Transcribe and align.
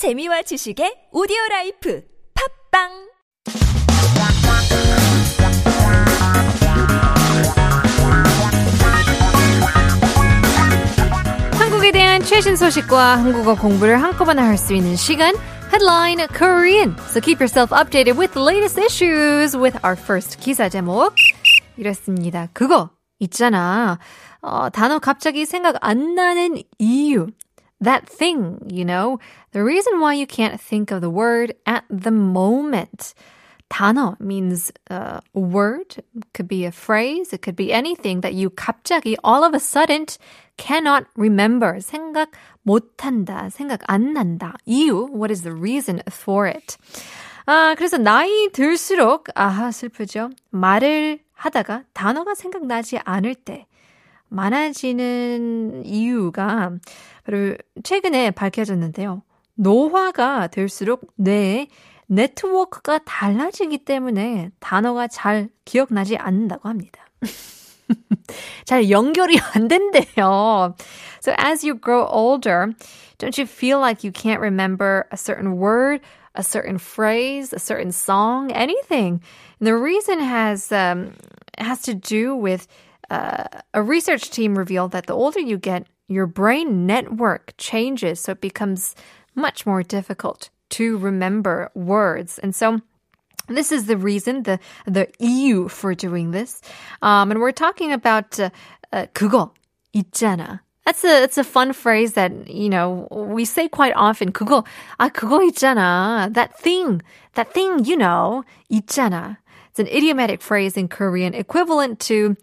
재미와 0.00 0.40
지식의 0.40 1.12
오디오 1.12 1.36
라이프 1.50 2.02
팝빵 2.72 2.88
한국에 11.52 11.92
대한 11.92 12.22
최신 12.22 12.56
소식과 12.56 13.18
한국어 13.18 13.54
공부를 13.54 14.02
한꺼번에 14.02 14.40
할 14.40 14.56
수 14.56 14.72
있는 14.72 14.96
시간 14.96 15.34
Headline 15.70 16.26
Korean. 16.32 16.96
So 17.10 17.20
keep 17.20 17.38
yourself 17.38 17.70
updated 17.70 18.16
with 18.16 18.32
the 18.32 18.42
latest 18.42 18.80
issues 18.80 19.54
with 19.54 19.76
our 19.84 20.00
first 20.00 20.38
기사 20.38 20.70
제목. 20.70 21.14
이랬습니다. 21.76 22.48
그거 22.54 22.88
있잖아. 23.18 23.98
어, 24.40 24.70
단어 24.70 24.98
갑자기 24.98 25.44
생각 25.44 25.76
안 25.82 26.14
나는 26.14 26.56
이유. 26.78 27.26
That 27.81 28.07
thing, 28.07 28.59
you 28.71 28.85
know. 28.85 29.19
The 29.51 29.63
reason 29.63 29.99
why 29.99 30.13
you 30.13 30.25
can't 30.25 30.59
think 30.59 30.91
of 30.91 31.01
the 31.01 31.09
word 31.09 31.53
at 31.65 31.83
the 31.89 32.11
moment. 32.11 33.13
단어 33.69 34.19
means 34.19 34.71
uh, 34.89 35.19
a 35.33 35.39
word, 35.39 36.03
could 36.33 36.47
be 36.47 36.65
a 36.65 36.71
phrase, 36.71 37.33
it 37.33 37.41
could 37.41 37.55
be 37.55 37.73
anything 37.73 38.21
that 38.21 38.33
you 38.33 38.49
갑자기 38.49 39.15
all 39.23 39.43
of 39.43 39.53
a 39.53 39.59
sudden 39.59 40.05
cannot 40.57 41.05
remember. 41.15 41.79
생각 41.81 42.29
못한다, 42.65 43.49
생각 43.49 43.81
안 43.87 44.13
난다. 44.13 44.55
이유, 44.65 45.09
what 45.11 45.31
is 45.31 45.41
the 45.41 45.53
reason 45.53 46.01
for 46.07 46.47
it? 46.47 46.77
아, 47.47 47.75
그래서 47.75 47.97
나이 47.97 48.49
들수록, 48.53 49.27
아하, 49.35 49.71
슬프죠. 49.71 50.29
말을 50.51 51.19
하다가 51.33 51.83
단어가 51.93 52.33
생각나지 52.33 52.97
않을 53.03 53.35
때 53.35 53.67
많아지는 54.30 55.84
이유가 55.84 56.72
바로 57.24 57.56
최근에 57.82 58.30
밝혀졌는데요. 58.30 59.22
노화가 59.54 60.48
될수록 60.48 61.12
뇌에 61.16 61.68
네트워크가 62.06 62.98
달라지기 63.04 63.84
때문에 63.84 64.50
단어가 64.58 65.06
잘 65.06 65.48
기억나지 65.64 66.16
않는다고 66.16 66.68
합니다. 66.68 67.04
잘 68.64 68.90
연결이 68.90 69.38
안 69.54 69.68
된대요. 69.68 70.74
So 71.20 71.34
as 71.38 71.64
you 71.64 71.78
grow 71.78 72.06
older, 72.06 72.72
don't 73.18 73.36
you 73.38 73.46
feel 73.46 73.78
like 73.78 74.02
you 74.02 74.12
can't 74.12 74.40
remember 74.40 75.06
a 75.12 75.16
certain 75.16 75.58
word, 75.58 76.00
a 76.34 76.42
certain 76.42 76.78
phrase, 76.78 77.52
a 77.52 77.58
certain 77.58 77.92
song, 77.92 78.50
anything? 78.52 79.20
And 79.60 79.66
the 79.66 79.76
reason 79.76 80.20
has 80.20 80.72
um, 80.72 81.12
has 81.58 81.82
to 81.82 81.94
do 81.94 82.34
with 82.34 82.66
uh, 83.09 83.45
a 83.73 83.81
research 83.81 84.29
team 84.29 84.57
revealed 84.57 84.91
that 84.91 85.07
the 85.07 85.13
older 85.13 85.39
you 85.39 85.57
get, 85.57 85.87
your 86.07 86.27
brain 86.27 86.85
network 86.85 87.53
changes, 87.57 88.19
so 88.19 88.33
it 88.33 88.41
becomes 88.41 88.95
much 89.35 89.65
more 89.65 89.83
difficult 89.83 90.49
to 90.69 90.97
remember 90.97 91.71
words. 91.75 92.39
And 92.39 92.55
so 92.55 92.81
this 93.47 93.71
is 93.71 93.85
the 93.85 93.97
reason, 93.97 94.43
the 94.43 94.59
the 94.85 95.07
EU 95.19 95.67
for 95.67 95.93
doing 95.93 96.31
this. 96.31 96.61
Um, 97.01 97.31
and 97.31 97.39
we're 97.39 97.51
talking 97.51 97.91
about 97.91 98.39
uh, 98.39 98.49
uh, 98.91 99.05
그거 99.13 99.51
있잖아. 99.93 100.61
That's 100.85 101.03
a 101.03 101.23
it's 101.23 101.37
a 101.37 101.43
fun 101.43 101.73
phrase 101.73 102.13
that 102.13 102.47
you 102.47 102.69
know 102.69 103.07
we 103.11 103.45
say 103.45 103.67
quite 103.67 103.93
often. 103.95 104.31
그거 104.31 104.65
아 104.99 105.09
그거 105.09 105.41
있잖아. 105.49 106.31
That 106.33 106.57
thing, 106.59 107.01
that 107.33 107.53
thing, 107.53 107.85
you 107.85 107.97
know, 107.97 108.43
있잖아. 108.71 109.37
It's 109.69 109.79
an 109.79 109.87
idiomatic 109.87 110.41
phrase 110.41 110.77
in 110.77 110.87
Korean 110.87 111.33
equivalent 111.33 111.99
to, 112.07 112.37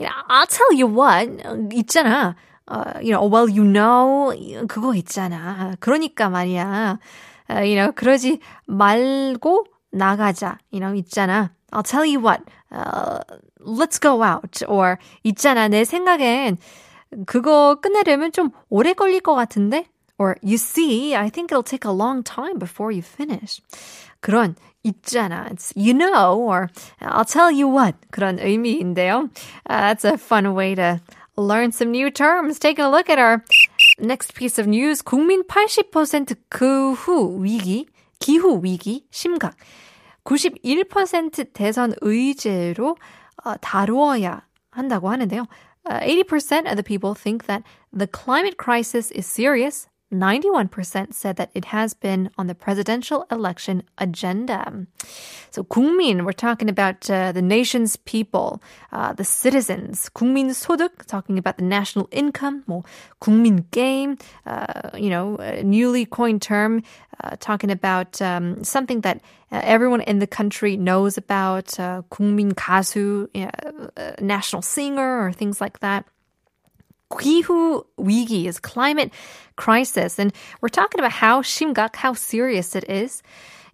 you 0.00 0.08
I'll 0.28 0.46
tell 0.46 0.72
you 0.72 0.86
what, 0.86 1.28
있잖아. 1.72 2.34
Uh, 2.66 3.00
you 3.02 3.10
know, 3.10 3.24
well, 3.26 3.48
you 3.48 3.64
know, 3.64 4.32
그거 4.68 4.94
있잖아. 4.94 5.76
그러니까 5.80 6.30
말이야. 6.30 6.98
Uh, 7.50 7.62
you 7.62 7.74
know, 7.74 7.92
그러지 7.92 8.38
말고 8.66 9.66
나가자. 9.92 10.58
You 10.70 10.80
know, 10.80 10.94
있잖아. 10.94 11.50
I'll 11.72 11.82
tell 11.82 12.04
you 12.04 12.20
what, 12.20 12.42
uh, 12.70 13.20
let's 13.60 13.98
go 13.98 14.22
out. 14.22 14.62
Or, 14.68 14.98
있잖아. 15.24 15.68
내 15.68 15.84
생각엔 15.84 16.58
그거 17.26 17.76
끝내려면 17.80 18.32
좀 18.32 18.50
오래 18.68 18.92
걸릴 18.92 19.20
것 19.20 19.34
같은데? 19.34 19.86
Or, 20.18 20.36
you 20.42 20.56
see, 20.56 21.16
I 21.16 21.30
think 21.30 21.50
it'll 21.50 21.62
take 21.62 21.84
a 21.84 21.92
long 21.92 22.22
time 22.22 22.58
before 22.58 22.92
you 22.92 23.02
finish. 23.02 23.60
그런 24.20 24.56
있잖아. 24.82 25.48
It's 25.50 25.72
you 25.76 25.94
know 25.94 26.40
or 26.40 26.70
I'll 27.00 27.24
tell 27.24 27.50
you 27.50 27.68
what 27.68 27.94
그런 28.10 28.38
의미인데요. 28.38 29.30
Uh, 29.68 29.94
that's 29.94 30.04
a 30.04 30.16
fun 30.16 30.54
way 30.54 30.74
to 30.74 31.00
learn 31.36 31.72
some 31.72 31.90
new 31.90 32.10
terms. 32.10 32.58
Taking 32.58 32.84
a 32.84 32.90
look 32.90 33.10
at 33.10 33.18
our 33.18 33.44
next 33.98 34.34
piece 34.34 34.58
of 34.58 34.66
news. 34.66 35.02
국민 35.02 35.42
80%기후 35.44 37.42
위기, 37.42 37.86
기후 38.18 38.60
위기 38.62 39.06
심각. 39.10 39.54
91% 40.24 41.52
대선 41.52 41.94
의제로 42.02 42.96
어, 43.44 43.56
다루어야 43.56 44.42
한다고 44.70 45.08
하는데요. 45.08 45.46
Uh, 45.88 45.98
80% 46.00 46.70
of 46.70 46.76
the 46.76 46.82
people 46.82 47.14
think 47.14 47.46
that 47.46 47.62
the 47.90 48.06
climate 48.06 48.58
crisis 48.58 49.10
is 49.12 49.26
serious 49.26 49.88
91% 50.13 51.13
said 51.13 51.35
that 51.37 51.49
it 51.53 51.65
has 51.65 51.93
been 51.93 52.29
on 52.37 52.47
the 52.47 52.55
presidential 52.55 53.25
election 53.31 53.83
agenda. 53.97 54.85
So, 55.49 55.63
국민, 55.63 56.25
we're 56.25 56.31
talking 56.31 56.69
about 56.69 57.09
uh, 57.09 57.31
the 57.31 57.41
nation's 57.41 57.95
people, 57.95 58.61
uh, 58.91 59.13
the 59.13 59.23
citizens. 59.23 60.09
국민 60.13 60.49
소득, 60.51 61.05
talking 61.07 61.37
about 61.37 61.57
the 61.57 61.63
national 61.63 62.07
income. 62.11 62.63
뭐, 62.67 62.83
국민 63.19 63.65
게임, 63.71 64.19
uh, 64.45 64.91
you 64.97 65.09
know, 65.09 65.37
a 65.37 65.63
newly 65.63 66.05
coined 66.05 66.41
term, 66.41 66.83
uh, 67.23 67.35
talking 67.39 67.71
about 67.71 68.21
um, 68.21 68.63
something 68.63 69.01
that 69.01 69.21
uh, 69.51 69.61
everyone 69.63 70.01
in 70.01 70.19
the 70.19 70.27
country 70.27 70.77
knows 70.77 71.17
about. 71.17 71.79
Uh, 71.79 72.03
국민 72.11 72.53
가수, 72.53 73.27
uh, 73.35 74.11
national 74.21 74.61
singer, 74.61 75.25
or 75.25 75.31
things 75.31 75.59
like 75.59 75.79
that. 75.79 76.05
기후 77.18 77.84
위기 77.96 78.46
is 78.46 78.60
climate 78.60 79.10
crisis. 79.56 80.18
And 80.18 80.32
we're 80.60 80.68
talking 80.68 81.00
about 81.00 81.12
how 81.12 81.42
심각, 81.42 81.96
how 81.96 82.14
serious 82.14 82.76
it 82.76 82.90
is. 82.90 83.22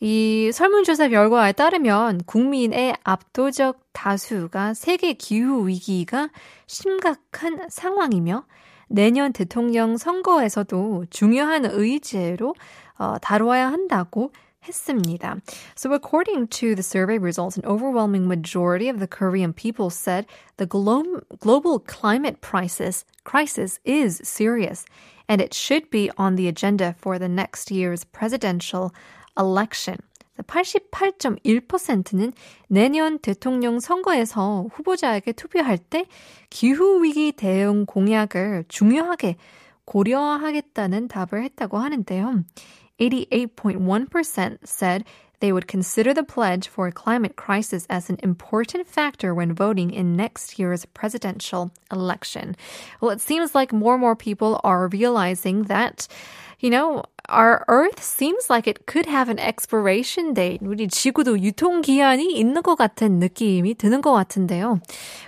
이 0.00 0.50
설문조사 0.52 1.08
결과에 1.08 1.52
따르면 1.52 2.22
국민의 2.26 2.96
압도적 3.04 3.80
다수가 3.92 4.74
세계 4.74 5.14
기후 5.14 5.66
위기가 5.66 6.28
심각한 6.66 7.68
상황이며 7.70 8.44
내년 8.88 9.32
대통령 9.32 9.96
선거에서도 9.96 11.06
중요한 11.10 11.64
의제로 11.64 12.54
어, 12.98 13.16
다뤄야 13.20 13.72
한다고 13.72 14.30
했습니다. 14.67 15.39
So 15.75 15.93
according 15.93 16.47
to 16.59 16.75
the 16.75 16.83
survey 16.83 17.17
results, 17.17 17.57
an 17.57 17.65
overwhelming 17.65 18.27
majority 18.27 18.89
of 18.89 18.99
the 18.99 19.07
Korean 19.07 19.53
people 19.53 19.89
said 19.89 20.25
the 20.57 20.65
glo- 20.65 21.21
global 21.39 21.79
climate 21.79 22.41
crisis 22.41 23.05
crisis 23.23 23.79
is 23.85 24.21
serious 24.23 24.85
and 25.27 25.41
it 25.41 25.53
should 25.53 25.89
be 25.89 26.11
on 26.17 26.35
the 26.35 26.47
agenda 26.47 26.95
for 26.99 27.17
the 27.17 27.29
next 27.29 27.71
year's 27.71 28.03
presidential 28.03 28.91
election. 29.37 29.97
88.1%는 30.43 32.31
내년 32.69 33.19
대통령 33.19 33.79
선거에서 33.79 34.67
후보자에게 34.71 35.33
투표할 35.33 35.77
때 35.77 36.05
기후위기 36.49 37.33
대응 37.33 37.85
공약을 37.85 38.65
중요하게 38.69 39.35
고려하겠다는 39.85 41.07
답을 41.09 41.43
했다고 41.43 41.77
하는데요. 41.77 42.43
88.1% 43.00 44.58
said 44.64 45.04
they 45.40 45.52
would 45.52 45.68
consider 45.68 46.14
the 46.14 46.22
pledge 46.22 46.68
for 46.68 46.86
a 46.86 46.92
climate 46.92 47.36
crisis 47.36 47.86
as 47.90 48.08
an 48.08 48.18
important 48.22 48.86
factor 48.86 49.34
when 49.34 49.52
voting 49.52 49.90
in 49.90 50.16
next 50.16 50.58
year's 50.58 50.86
presidential 50.86 51.70
election. 51.92 52.56
Well, 53.00 53.10
it 53.10 53.20
seems 53.20 53.54
like 53.54 53.72
more 53.72 53.94
and 53.94 54.00
more 54.00 54.16
people 54.16 54.60
are 54.64 54.88
realizing 54.88 55.64
that, 55.64 56.08
you 56.59 56.69
know, 56.69 57.03
our 57.29 57.63
Earth 57.67 58.01
seems 58.03 58.49
like 58.49 58.67
it 58.67 58.85
could 58.85 59.05
have 59.05 59.29
an 59.29 59.39
expiration 59.39 60.33
date. 60.33 60.61
우리 60.61 60.87
지구도 60.87 61.39
유통기한이 61.39 62.33
있는 62.33 62.61
것 62.61 62.75
같은 62.75 63.19
느낌이 63.19 63.75
드는 63.75 64.01
것 64.01 64.11
같은데요. 64.13 64.79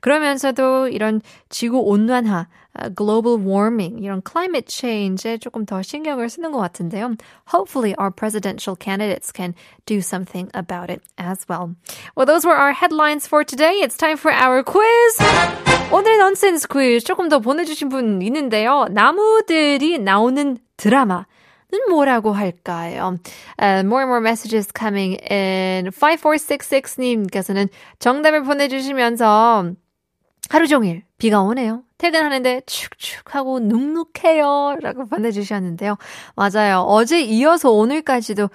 그러면서도 0.00 0.88
이런 0.88 1.20
지구 1.50 1.80
온난화, 1.80 2.46
global 2.94 3.38
warming, 3.38 3.98
이런 4.00 4.22
climate 4.24 4.68
change에 4.68 5.38
조금 5.38 5.66
더 5.66 5.82
신경을 5.82 6.30
쓰는 6.30 6.52
것 6.52 6.58
같은데요. 6.58 7.16
Hopefully 7.52 7.94
our 7.98 8.10
presidential 8.10 8.76
candidates 8.76 9.32
can 9.32 9.54
do 9.84 10.00
something 10.00 10.48
about 10.54 10.90
it 10.90 11.02
as 11.18 11.44
well. 11.48 11.74
Well, 12.14 12.26
those 12.26 12.46
were 12.46 12.56
our 12.56 12.72
headlines 12.72 13.26
for 13.26 13.44
today. 13.44 13.82
It's 13.82 13.96
time 13.96 14.16
for 14.16 14.32
our 14.32 14.62
quiz. 14.62 15.71
오늘 15.93 16.17
넌센스 16.17 16.67
퀴즈 16.67 17.05
조금 17.05 17.29
더 17.29 17.37
보내주신 17.37 17.87
분 17.87 18.19
있는데요. 18.23 18.87
나무들이 18.89 19.99
나오는 19.99 20.57
드라마. 20.75 21.27
뭐라고 21.87 22.31
할까요? 22.31 23.19
Uh, 23.61 23.81
more 23.81 24.01
and 24.01 24.09
more 24.09 24.19
messages 24.19 24.71
coming 24.75 25.19
in. 25.31 25.91
5466님께서는 25.91 27.69
정답을 27.99 28.41
보내주시면서 28.41 29.71
하루 30.49 30.67
종일 30.67 31.03
비가 31.19 31.43
오네요. 31.43 31.83
퇴근하는데 31.99 32.61
축축하고 32.65 33.59
눅눅해요. 33.59 34.77
라고 34.81 35.05
보내주셨는데요. 35.07 35.97
맞아요. 36.35 36.79
어제 36.87 37.21
이어서 37.21 37.69
오늘까지도 37.71 38.49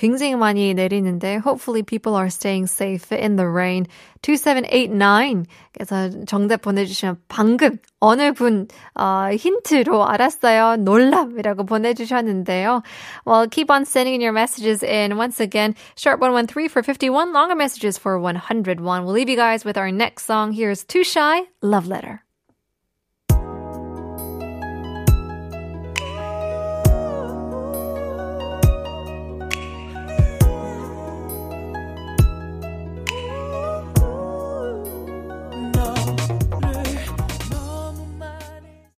굉장히 0.00 0.34
많이 0.36 0.74
내리는데 0.74 1.36
hopefully 1.36 1.82
people 1.82 2.16
are 2.16 2.28
staying 2.28 2.66
safe 2.66 3.12
in 3.12 3.36
the 3.36 3.48
rain. 3.48 3.86
2789 4.22 5.46
그래서 5.72 6.10
정답 6.26 6.62
보내주시면 6.62 7.18
방금 7.28 7.78
어느 8.00 8.32
분 8.32 8.68
어, 8.94 9.30
힌트로 9.32 10.06
알았어요. 10.06 10.76
놀랍이라고 10.76 11.64
보내주셨는데요. 11.64 12.82
Well, 13.24 13.48
keep 13.48 13.70
on 13.70 13.84
sending 13.84 14.14
in 14.14 14.20
your 14.20 14.32
messages 14.32 14.82
in. 14.82 15.16
Once 15.16 15.40
again, 15.40 15.74
sharp 15.96 16.20
113 16.20 16.68
for 16.68 16.82
51, 16.82 17.32
longer 17.32 17.54
messages 17.54 17.98
for 17.98 18.18
101. 18.18 19.04
We'll 19.04 19.12
leave 19.12 19.28
you 19.28 19.36
guys 19.36 19.64
with 19.64 19.78
our 19.78 19.90
next 19.90 20.24
song. 20.24 20.52
Here's 20.52 20.84
Too 20.84 21.04
Shy, 21.04 21.42
Love 21.62 21.86
Letter. 21.88 22.22